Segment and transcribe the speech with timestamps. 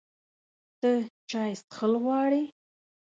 [0.79, 0.91] ته
[1.29, 2.43] چای څښل غواړې؟